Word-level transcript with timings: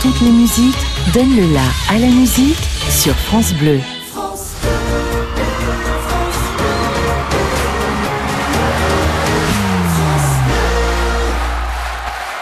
Toutes 0.00 0.20
les 0.20 0.30
musiques, 0.30 0.78
donne 1.12 1.34
le 1.34 1.52
la 1.52 1.64
à 1.90 1.98
la 1.98 2.06
musique 2.06 2.62
sur 2.88 3.16
France 3.16 3.52
Bleu. 3.54 3.80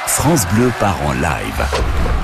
France 0.06 0.46
Bleu 0.52 0.70
part 0.78 0.98
en 1.06 1.14
live. 1.14 2.15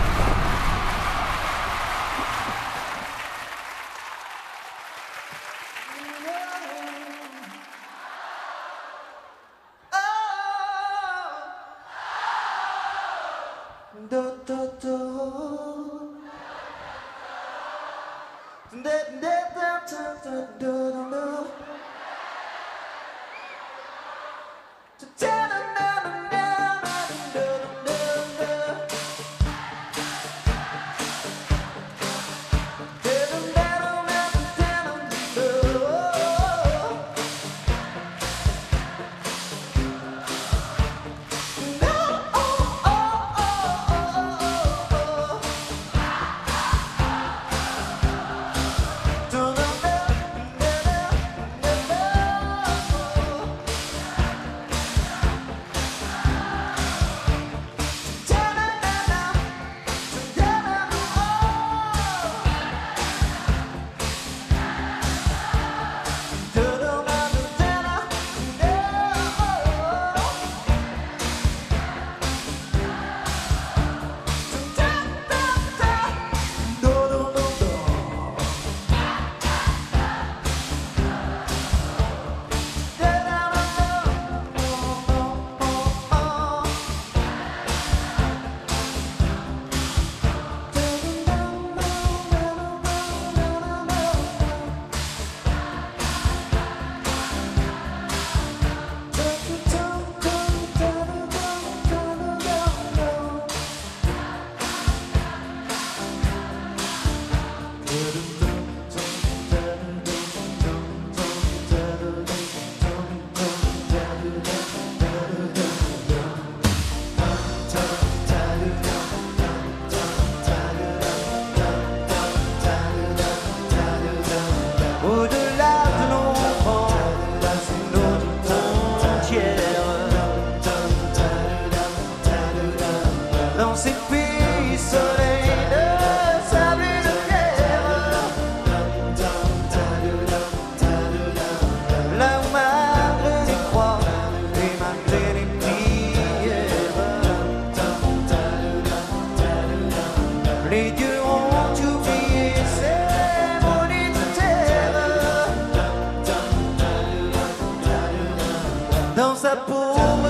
Tapu. 159.52 160.21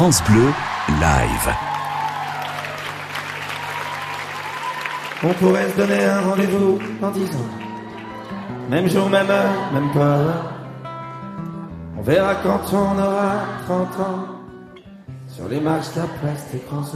France 0.00 0.24
Bleu, 0.24 0.46
live. 0.88 1.54
On 5.22 5.34
pourrait 5.34 5.68
se 5.68 5.76
donner 5.76 6.04
un 6.06 6.20
rendez-vous 6.22 6.78
dans 7.02 7.10
dix 7.10 7.26
ans. 7.36 7.50
Même 8.70 8.88
jour, 8.88 9.10
même 9.10 9.28
heure, 9.28 9.72
même 9.74 9.92
pas. 9.92 10.54
On 11.98 12.00
verra 12.00 12.34
quand 12.36 12.62
on 12.72 12.98
aura 12.98 13.42
30 13.66 14.00
ans. 14.00 14.24
Sur 15.28 15.48
les 15.48 15.60
marches 15.60 15.92
de 15.94 16.00
la 16.00 16.06
place 16.06 16.46
des 16.50 16.62
grands. 16.66 16.86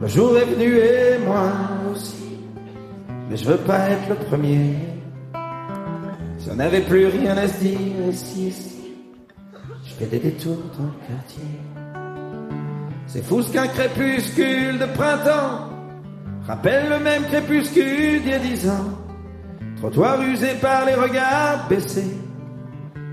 Le 0.00 0.08
jour 0.08 0.38
est 0.38 0.46
venu 0.46 0.78
et 0.78 1.18
moi 1.18 1.52
aussi. 1.92 2.38
Mais 3.28 3.36
je 3.36 3.44
veux 3.44 3.58
pas 3.58 3.90
être 3.90 4.08
le 4.08 4.14
premier. 4.14 4.70
Si 6.38 6.48
on 6.50 6.54
n'avait 6.54 6.80
plus 6.80 7.08
rien 7.08 7.36
à 7.36 7.46
se 7.46 7.58
dire 7.58 8.08
ici, 8.10 8.54
je 8.56 8.75
fais 9.98 10.06
des 10.06 10.18
détours 10.18 10.62
dans 10.78 10.84
le 10.84 11.06
quartier. 11.08 11.42
C'est 13.06 13.24
fou 13.24 13.42
ce 13.42 13.52
qu'un 13.52 13.66
crépuscule 13.68 14.78
de 14.78 14.86
printemps 14.86 15.70
rappelle 16.46 16.88
le 16.90 16.98
même 16.98 17.24
crépuscule 17.24 18.22
d'il 18.22 18.30
y 18.30 18.34
a 18.34 18.38
dix 18.38 18.68
ans. 18.68 18.90
Trottoir 19.78 20.22
usé 20.22 20.54
par 20.60 20.84
les 20.84 20.94
regards 20.94 21.68
baissés. 21.68 22.16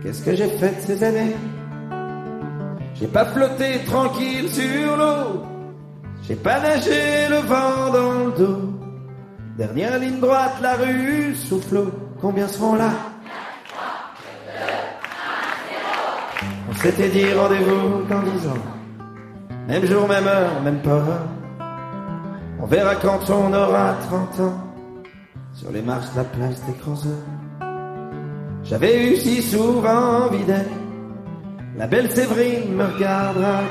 Qu'est-ce 0.01 0.23
que 0.23 0.35
j'ai 0.35 0.49
fait 0.49 0.81
ces 0.81 1.03
années? 1.03 1.35
J'ai 2.95 3.07
pas 3.07 3.25
flotté 3.25 3.79
tranquille 3.85 4.49
sur 4.49 4.97
l'eau. 4.97 5.43
J'ai 6.27 6.35
pas 6.35 6.59
nagé 6.59 7.27
le 7.29 7.37
vent 7.37 7.91
dans 7.91 8.25
le 8.25 8.31
dos. 8.37 8.73
Dernière 9.57 9.99
ligne 9.99 10.19
droite, 10.19 10.55
la 10.61 10.75
rue 10.75 11.35
souffle. 11.35 11.85
Combien 12.21 12.47
seront 12.47 12.75
là? 12.75 12.91
On 16.83 16.85
s'était 16.85 17.07
dit 17.07 17.31
rendez-vous 17.31 18.03
dans 18.09 18.21
dix 18.23 18.45
ans. 18.45 18.65
Même 19.69 19.85
jour, 19.85 20.05
même 20.05 20.27
heure, 20.27 20.61
même 20.65 20.81
pas. 20.81 21.25
On 22.59 22.65
verra 22.65 22.95
quand 22.95 23.21
on 23.29 23.53
aura 23.53 23.95
30 24.09 24.39
ans. 24.41 24.57
Sur 25.53 25.71
les 25.71 25.81
marches 25.81 26.11
de 26.11 26.17
la 26.17 26.23
place 26.25 26.61
des 26.65 26.73
grands 26.81 26.99
J'avais 28.65 29.13
eu 29.13 29.15
si 29.15 29.41
souvent 29.41 30.25
envie 30.25 30.43
d'elle. 30.43 30.67
La 31.77 31.87
belle 31.87 32.11
Séverine 32.11 32.75
me 32.75 32.83
regardera. 32.83 33.61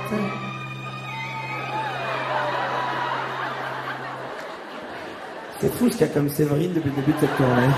C'est 5.61 5.73
fou 5.75 5.91
ce 5.91 5.99
qu'il 5.99 6.07
y 6.07 6.11
a 6.11 6.15
comme 6.15 6.31
Séverine 6.31 6.73
depuis 6.73 6.89
le 6.89 6.97
début 6.97 7.13
de 7.13 7.19
cette 7.21 7.37
tournée. 7.37 7.75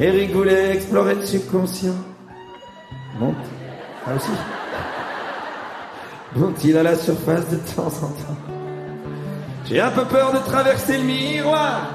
Eric 0.00 0.32
voulait 0.32 0.74
explorer 0.74 1.14
le 1.14 1.22
subconscient. 1.22 1.94
Monte. 3.20 3.51
Ah 4.06 4.14
aussi. 4.16 4.30
Monte-il 6.34 6.76
à 6.76 6.82
la 6.82 6.96
surface 6.96 7.48
de 7.50 7.56
temps 7.56 7.86
en 7.86 8.08
temps. 8.08 8.36
J'ai 9.66 9.80
un 9.80 9.90
peu 9.90 10.04
peur 10.04 10.32
de 10.32 10.38
traverser 10.38 10.98
le 10.98 11.04
miroir. 11.04 11.90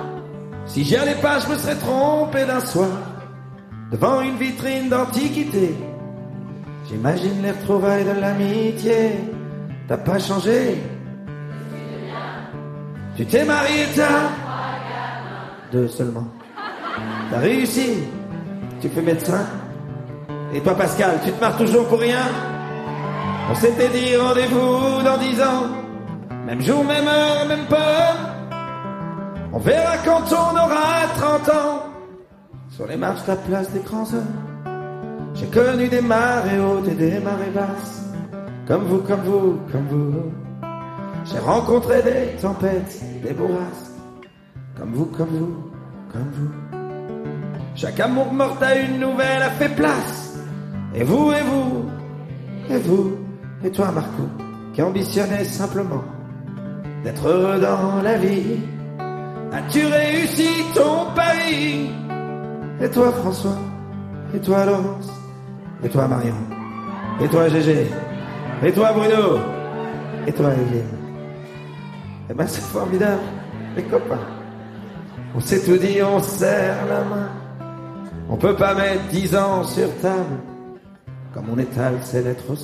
Si 0.65 0.83
j'y 0.83 0.95
allais 0.95 1.15
pas, 1.15 1.39
je 1.39 1.49
me 1.49 1.57
serais 1.57 1.75
trompé 1.75 2.45
d'un 2.45 2.59
soir. 2.59 2.89
Devant 3.91 4.21
une 4.21 4.37
vitrine 4.37 4.89
d'antiquité. 4.89 5.75
J'imagine 6.87 7.41
les 7.41 7.51
retrouvailles 7.51 8.05
de 8.05 8.19
l'amitié. 8.19 9.11
T'as 9.87 9.97
pas 9.97 10.19
changé. 10.19 10.77
Tu 13.15 13.25
t'es 13.25 13.43
marié, 13.43 13.85
t'as 13.95 14.29
deux 15.71 15.87
seulement. 15.87 16.27
T'as 17.31 17.39
réussi. 17.39 18.03
Tu 18.79 18.89
fais 18.89 19.01
médecin. 19.01 19.45
Et 20.53 20.61
toi, 20.61 20.75
Pascal, 20.75 21.19
tu 21.23 21.31
te 21.31 21.41
marres 21.41 21.57
toujours 21.57 21.87
pour 21.87 21.99
rien 21.99 22.23
On 23.51 23.55
s'était 23.55 23.89
dit 23.89 24.15
rendez-vous 24.15 25.03
dans 25.03 25.17
dix 25.17 25.41
ans. 25.41 25.67
Même 26.45 26.61
jour, 26.61 26.83
même 26.85 27.07
heure, 27.07 27.45
même 27.47 27.65
pas. 27.65 28.15
On 29.51 29.59
verra 29.59 29.97
quand 30.05 30.23
on 30.31 30.55
aura 30.55 31.07
30 31.15 31.49
ans. 31.49 31.83
Sur 32.69 32.87
les 32.87 32.95
marches 32.95 33.23
de 33.23 33.29
la 33.29 33.35
place 33.35 33.71
des 33.71 33.81
grands 33.81 34.07
hommes. 34.13 35.33
J'ai 35.33 35.47
connu 35.47 35.87
des 35.89 36.01
marées 36.01 36.59
hautes 36.59 36.87
et 36.87 36.95
des 36.95 37.19
marées 37.19 37.51
basses. 37.53 38.05
Comme 38.67 38.83
vous, 38.85 38.99
comme 38.99 39.21
vous, 39.21 39.59
comme 39.71 39.87
vous. 39.89 40.31
J'ai 41.25 41.39
rencontré 41.39 42.01
des 42.03 42.39
tempêtes, 42.41 43.01
des 43.21 43.33
bourrasques. 43.33 43.91
Comme 44.77 44.93
vous, 44.93 45.05
comme 45.05 45.29
vous, 45.29 45.71
comme 46.11 46.31
vous. 46.31 46.77
Chaque 47.75 47.99
amour 47.99 48.31
mort 48.31 48.57
à 48.61 48.75
une 48.75 48.99
nouvelle 48.99 49.43
a 49.43 49.49
fait 49.51 49.69
place. 49.69 50.26
Et 50.99 51.03
vous, 51.03 51.31
et 51.31 51.41
vous, 51.43 51.85
et 52.71 52.77
vous, 52.79 53.11
et 53.63 53.69
toi, 53.69 53.91
Marco, 53.91 54.23
qui 54.73 54.81
ambitionnais 54.81 55.43
simplement 55.43 56.03
d'être 57.03 57.27
heureux 57.27 57.59
dans 57.59 58.01
la 58.01 58.17
vie. 58.17 58.57
As-tu 59.53 59.85
réussi 59.85 60.49
ton 60.73 61.13
pari? 61.15 61.91
Et 62.81 62.89
toi, 62.89 63.11
François, 63.11 63.59
et 64.33 64.39
toi, 64.39 64.65
Laurence, 64.65 65.13
et 65.83 65.89
toi, 65.89 66.07
Marion, 66.07 66.33
et 67.21 67.27
toi, 67.27 67.47
Gégé, 67.47 67.85
et 68.63 68.71
toi, 68.71 68.91
Bruno, 68.91 69.37
et 70.25 70.33
toi, 70.33 70.47
Evelyne. 70.51 70.83
Eh 72.31 72.33
ben, 72.33 72.47
c'est 72.47 72.63
formidable, 72.63 73.21
les 73.75 73.83
copains. 73.83 74.27
On 75.35 75.39
s'est 75.39 75.63
tout 75.63 75.77
dit, 75.77 76.01
on 76.01 76.23
serre 76.23 76.87
la 76.89 77.03
main. 77.03 77.29
On 78.29 78.35
peut 78.35 78.55
pas 78.55 78.73
mettre 78.73 79.07
dix 79.11 79.35
ans 79.35 79.63
sur 79.63 79.95
table, 79.99 80.39
comme 81.37 81.51
on 81.51 81.59
étale 81.59 81.99
ses 82.03 82.23
lettres 82.23 82.49
au. 82.49 82.55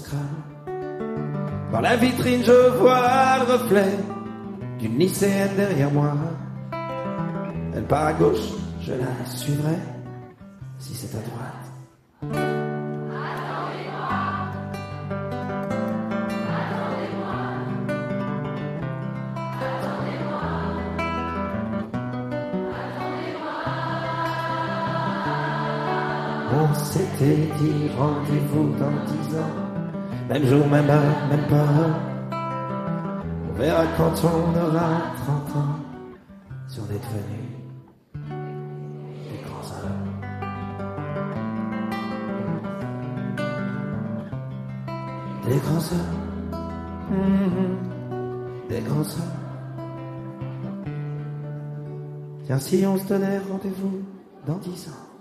Dans 1.71 1.79
la 1.79 1.95
vitrine, 1.95 2.43
je 2.43 2.69
vois 2.79 3.37
le 3.37 3.53
reflet 3.53 3.95
d'une 4.79 4.97
lycéenne 4.97 5.55
derrière 5.55 5.91
moi. 5.91 6.15
Elle 7.75 7.83
part 7.83 8.07
à 8.07 8.13
gauche, 8.13 8.49
je 8.81 8.93
la 8.93 9.25
suivrai, 9.25 9.75
si 10.79 10.95
c'est 10.95 11.15
à 11.15 11.21
droite. 11.21 11.72
On 26.73 26.85
s'était 26.85 27.35
dit 27.59 27.87
rendez-vous 27.99 28.73
dans 28.79 28.89
dix 29.05 29.37
ans. 29.37 29.53
Même 30.27 30.43
jour, 30.43 30.67
même 30.67 30.89
heure, 30.89 31.27
même 31.29 31.47
pas. 31.47 31.67
On 33.47 33.53
verra 33.59 33.85
quand 33.95 34.13
on 34.23 34.57
aura 34.57 35.13
30 35.23 35.55
ans. 35.55 35.75
Si 36.67 36.79
on 36.79 36.85
est 36.85 36.97
devenu 36.97 37.41
des 39.29 39.39
grands 39.45 39.69
hommes. 39.83 40.09
Des 45.47 45.59
grands 45.59 45.85
hommes. 45.93 46.17
Mhm. 47.11 47.77
Des 48.69 48.81
grands 48.81 49.01
hommes. 49.01 49.37
Tiens, 52.45 52.57
si 52.57 52.83
on 52.87 52.97
se 52.97 53.05
donnait 53.05 53.37
rendez-vous 53.47 54.01
dans 54.47 54.57
dix 54.57 54.87
ans. 54.87 55.12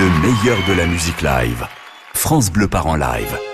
Le 0.00 0.08
meilleur 0.22 0.56
de 0.66 0.72
la 0.72 0.86
musique 0.86 1.20
live. 1.20 1.66
France 2.14 2.50
Bleu 2.50 2.68
part 2.68 2.86
en 2.86 2.96
live. 2.96 3.49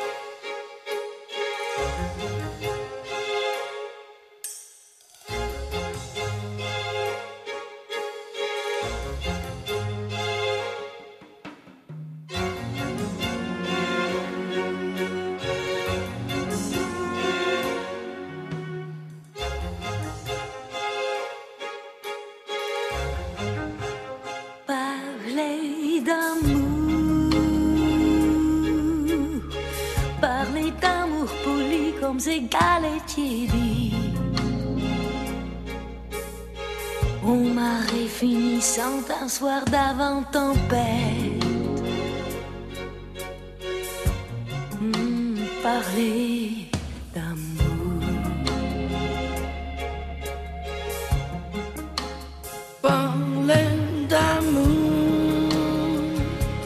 Parler 52.87 53.71
d'amour, 54.11 55.51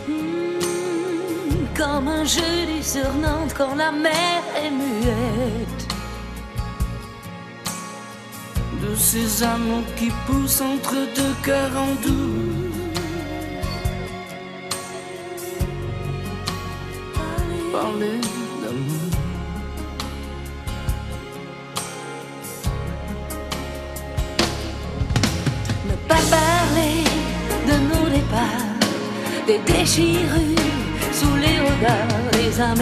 Hmm, 0.09 1.67
comme 1.77 2.09
un 2.09 2.25
jeudi 2.25 2.83
sur 2.83 3.11
Nantes 3.25 3.55
quand 3.57 3.75
la 3.77 3.91
mer 3.93 4.43
est 4.63 4.71
muette. 4.71 5.87
de 8.83 8.95
ces 8.95 9.43
amours 9.43 9.85
qui 9.99 10.11
poussent 10.27 10.63
entre 10.63 10.95
deux 11.15 11.35
cœurs 11.45 11.77
en 11.77 11.93
doux. 12.07 12.70
Que 32.71 32.77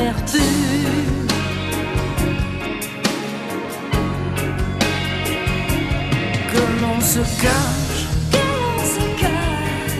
l'on 6.80 7.00
se 7.00 7.20
cache, 7.40 8.06
Que 8.30 8.36
l'on 8.36 8.78
se 8.84 9.04
cache, 9.18 9.98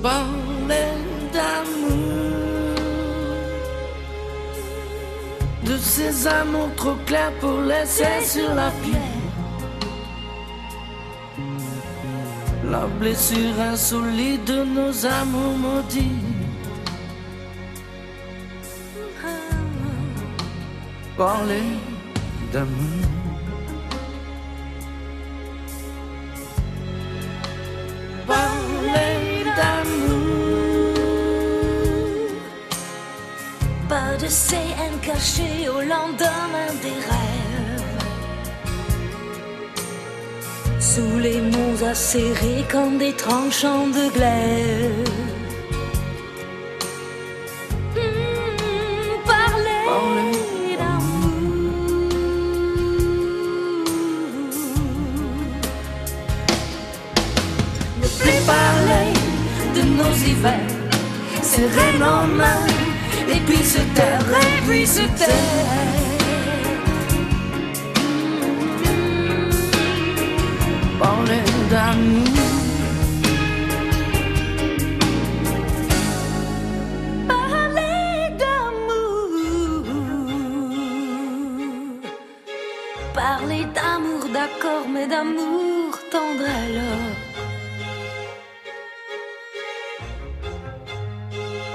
parler 0.00 0.92
d'amour. 1.32 2.76
De 5.64 5.76
ces 5.78 6.28
amours 6.28 6.74
trop 6.76 6.94
clairs 7.06 7.32
pour 7.40 7.60
laisser 7.62 8.22
sur 8.24 8.54
la 8.54 8.70
pierre. 8.84 9.02
La 12.70 12.86
blessure 13.00 13.60
insolite 13.72 14.44
de 14.44 14.62
nos 14.62 15.06
amours 15.06 15.58
maudits. 15.58 16.35
Parler 21.16 21.62
d'amour. 22.52 23.06
Parler 28.26 29.44
d'amour. 29.56 30.26
pas 33.88 34.16
de 34.22 34.28
CN 34.28 34.94
caché 35.00 35.68
au 35.68 35.80
lendemain 35.80 36.72
des 36.82 36.98
rêves. 37.10 37.96
Sous 40.80 41.18
les 41.18 41.40
mots 41.40 41.84
acérés 41.84 42.64
comme 42.70 42.98
des 42.98 43.14
tranchants 43.14 43.86
de 43.86 44.12
glaive. 44.12 45.25
Serrer 61.56 61.92
nos 61.98 62.24
mains, 62.40 62.66
et 63.34 63.40
puis 63.46 63.62
se 63.74 63.82
taire, 63.96 64.26
et 64.46 64.60
puis 64.66 64.86
se 64.86 65.04
taire. 65.20 65.86
Parler 71.02 71.44
d'amour. 71.70 72.34
Parler 77.32 78.18
d'amour. 78.42 79.30
Parler 83.14 83.64
d'amour, 83.76 84.22
d'accord, 84.36 84.86
mais 84.92 85.06
d'amour 85.06 85.65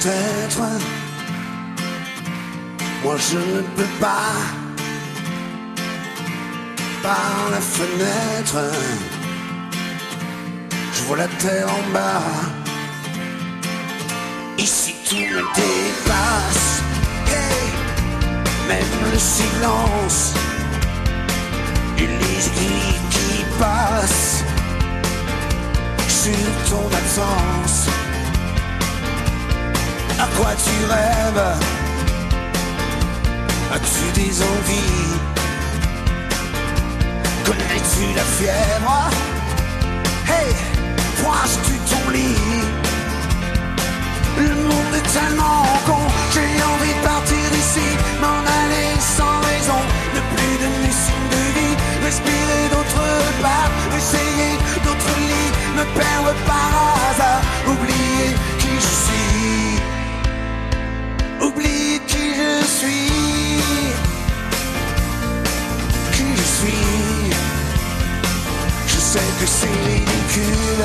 peut-être. 0.00 0.62
Moi 3.04 3.16
je 3.16 3.38
ne 3.38 3.62
peux 3.76 3.92
pas. 4.00 4.32
Par 7.02 7.50
la 7.50 7.60
fenêtre, 7.60 8.58
je 10.92 11.02
vois 11.04 11.16
la 11.16 11.28
terre 11.28 11.68
en 11.68 11.92
bas. 11.92 12.22
Ici 14.58 14.94
tout 15.08 15.16
me 15.16 15.42
dépasse. 15.54 16.82
Hey, 17.28 17.70
même 18.68 19.12
le 19.12 19.18
silence. 19.18 20.34
Les 21.98 22.46
aiguilles 22.46 23.00
qui 23.10 23.44
passent 23.58 24.44
sur 26.08 26.32
ton 26.70 26.86
absence. 26.96 27.88
À 30.18 30.26
quoi 30.36 30.50
tu 30.64 30.84
rêves? 30.90 31.44
As-tu 33.72 34.20
des 34.20 34.42
envies? 34.42 35.14
Connais-tu 37.44 38.14
la 38.16 38.22
fièvre? 38.36 39.10
Hey, 40.26 40.54
pointes-tu 41.22 41.74
ton 41.90 42.10
lit? 42.10 42.36
Le 44.38 44.54
monde 44.70 44.94
est 44.96 45.08
tellement 45.12 45.64
con 45.86 46.02
J'ai 46.32 46.50
envie 46.72 46.94
de 46.98 47.04
partir 47.06 47.44
d'ici 47.52 47.88
M'en 48.20 48.40
aller 48.60 48.90
sans 49.16 49.38
raison. 49.50 49.80
Ne 50.14 50.20
plus 50.32 50.54
donner 50.62 50.92
signe 51.04 51.28
de 51.30 51.44
vie 51.56 51.76
Respirer 52.04 52.64
d'autre 52.72 53.04
part 53.42 53.70
Essayer 53.96 54.52
d'autres 54.84 55.16
lits 55.30 55.52
Me 55.76 55.84
perdre 55.98 56.34
par 56.46 56.70
hasard 57.10 57.42
Oublier 57.66 58.34
qui 58.58 58.72
je 58.76 58.92
suis 59.04 59.37
suis, 62.78 63.10
qui 66.12 66.26
je 66.36 66.46
suis. 66.56 67.32
Je 68.86 68.98
sais 69.10 69.30
que 69.40 69.46
c'est 69.46 69.78
ridicule, 69.90 70.84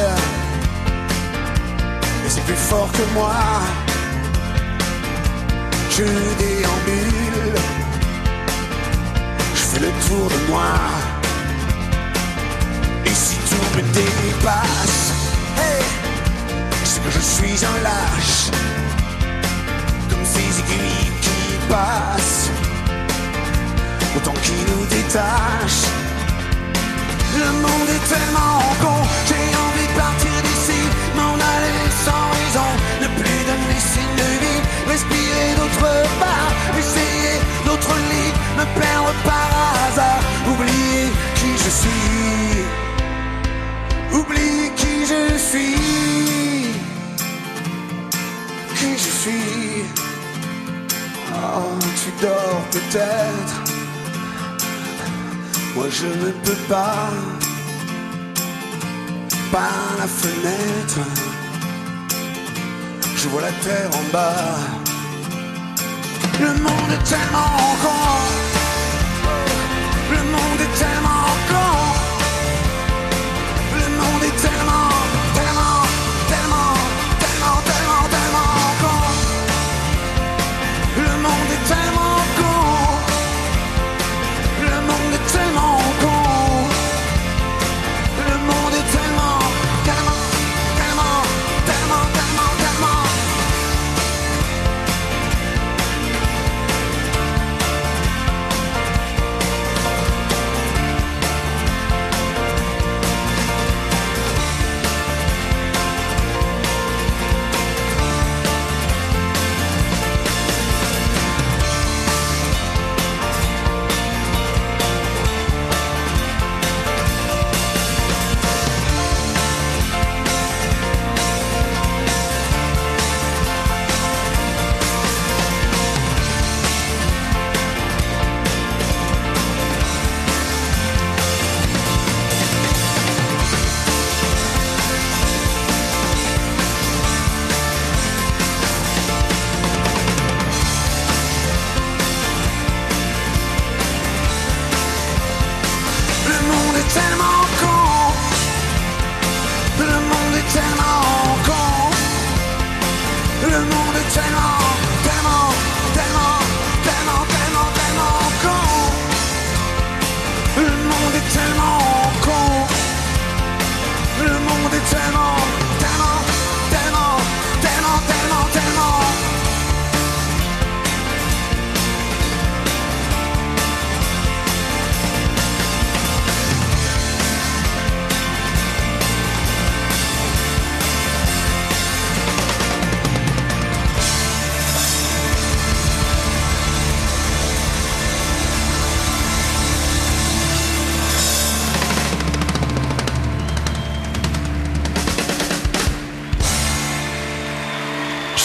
mais 2.21 2.29
c'est 2.29 2.45
plus 2.45 2.61
fort 2.69 2.89
que 2.91 3.05
moi. 3.13 3.35
Je 5.95 6.05
déambule, 6.41 7.53
je 9.53 9.63
fais 9.69 9.81
le 9.87 9.91
tour 10.07 10.27
de 10.35 10.51
moi. 10.51 10.73
Et 13.05 13.15
si 13.23 13.35
tout 13.49 13.67
me 13.77 13.83
dépasse, 13.99 15.13
c'est 16.83 17.03
que 17.03 17.11
je 17.11 17.19
suis 17.19 17.65
un 17.65 17.77
lâche 17.83 18.49
comme 20.09 20.25
ces 20.25 20.59
aiguilles 20.61 21.02
autant 24.15 24.33
qui 24.43 24.53
nous 24.69 24.85
détachent. 24.85 25.89
Le 27.35 27.49
monde 27.63 27.89
est 27.89 28.05
tellement 28.13 28.59
con, 28.81 28.97
j'ai 29.27 29.47
envie 29.65 29.87
de 29.91 29.95
partir 29.97 30.35
d'ici, 30.43 30.79
m'en 31.15 31.33
aller 31.33 31.89
sans 32.05 32.25
raison, 32.37 32.69
ne 33.01 33.07
plus 33.17 33.41
donner 33.49 33.79
signe 33.93 34.15
de 34.23 34.29
vie, 34.43 34.61
respirer 34.87 35.49
d'autre 35.57 35.89
part, 36.19 36.51
essayer 36.77 37.35
d'autres 37.65 37.97
lits, 38.11 38.33
me 38.59 38.65
perdre 38.79 39.13
par 39.25 39.49
hasard, 39.87 40.21
oublier 40.51 41.05
qui 41.39 41.51
je 41.63 41.71
suis, 41.81 42.65
oublier 44.19 44.71
qui 44.75 44.95
je 45.11 45.37
suis 45.37 45.93
qui 48.75 48.91
je 48.97 49.11
suis. 49.21 50.02
Tu 52.03 52.11
dors 52.21 52.61
peut-être. 52.71 53.55
Moi 55.75 55.85
je 55.89 56.07
ne 56.07 56.31
peux 56.31 56.61
pas. 56.69 57.09
Par 59.51 59.83
la 59.99 60.07
fenêtre, 60.07 60.99
je 63.15 63.27
vois 63.27 63.41
la 63.41 63.51
terre 63.51 63.89
en 63.93 64.11
bas. 64.11 64.57
Le 66.39 66.53
monde 66.65 66.91
est 66.91 67.03
tellement 67.09 67.75
con. 67.83 68.03
Le 70.11 70.23
monde 70.33 70.59
est 70.65 70.79
tellement 70.79 71.32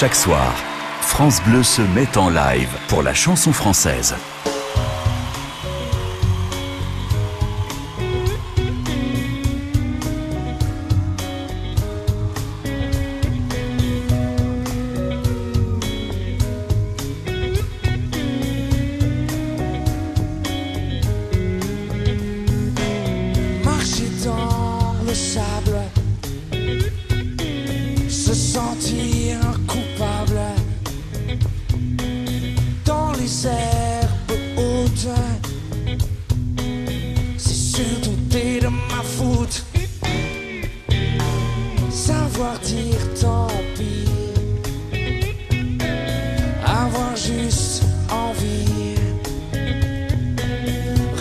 Chaque 0.01 0.15
soir, 0.15 0.55
France 1.01 1.43
Bleu 1.43 1.65
se 1.65 1.83
met 1.83 2.17
en 2.17 2.31
live 2.31 2.69
pour 2.87 3.03
la 3.03 3.15
chanson 3.15 3.53
française. 3.53 4.15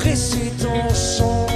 presser 0.08 0.52
ton 0.58 0.90
sang. 0.96 1.47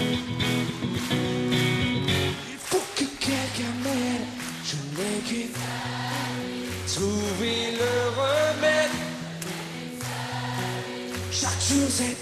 Il 0.00 0.08
faut 2.58 2.84
que 2.96 3.04
quelqu'un 3.20 3.74
m'aide, 3.82 4.26
je 4.64 4.76
n'ai 4.96 5.20
qu'une 5.26 5.54
Trouver 6.86 7.72
le 7.72 7.92
remède. 8.18 8.94
Chaque 11.30 11.62
jour 11.68 11.88
c'est 11.88 12.16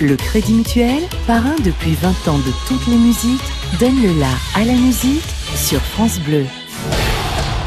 Le 0.00 0.16
Crédit 0.16 0.52
Mutuel, 0.54 1.02
parrain 1.26 1.56
depuis 1.64 1.94
20 2.00 2.08
ans 2.28 2.38
de 2.38 2.52
toutes 2.68 2.86
les 2.86 2.96
musiques, 2.96 3.42
donne 3.80 4.00
le 4.00 4.20
la 4.20 4.28
à 4.54 4.64
la 4.64 4.72
musique 4.74 5.24
sur 5.56 5.80
France 5.80 6.20
Bleu. 6.20 6.46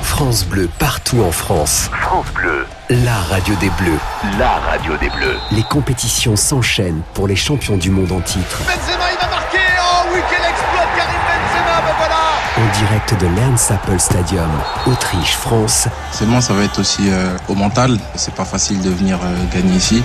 France 0.04 0.46
Bleu 0.46 0.70
partout 0.80 1.22
en 1.22 1.32
France. 1.32 1.90
France 2.02 2.28
Bleu, 2.34 2.66
La 2.90 3.16
radio 3.30 3.54
des 3.56 3.70
Bleus. 3.72 4.00
la 4.40 4.60
radio 4.60 4.96
des 4.98 5.10
Bleus. 5.10 5.38
Les 5.52 5.64
compétitions 5.64 6.36
s'enchaînent 6.38 7.02
pour 7.14 7.28
les 7.28 7.36
champions 7.36 7.78
du 7.78 7.90
monde 7.90 8.12
en 8.14 8.22
titre. 8.22 8.60
Benzema, 8.66 9.12
il 9.12 9.18
va 9.20 9.30
marquer 9.30 9.58
Oh 9.80 10.08
oui, 10.14 10.20
quel 10.30 10.50
exploit 10.50 10.88
Karim 10.96 11.22
Benzema, 11.28 11.82
ben 11.82 11.96
voilà 11.98 12.18
En 12.58 12.80
direct 12.80 13.22
de 13.22 13.28
l'Ernst 13.36 13.72
Apple 13.72 14.00
Stadium, 14.00 14.50
Autriche, 14.88 15.36
France. 15.36 15.88
Forcément, 16.12 16.40
ça 16.40 16.54
va 16.54 16.64
être 16.64 16.80
aussi 16.80 17.10
euh, 17.10 17.36
au 17.50 17.56
mental. 17.56 17.98
C'est 18.16 18.34
pas 18.36 18.46
facile 18.46 18.82
de 18.82 18.90
venir 18.90 19.18
euh, 19.22 19.36
gagner 19.54 19.76
ici. 19.76 20.02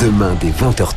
Demain 0.00 0.36
dès 0.40 0.50
20h30. 0.50 0.92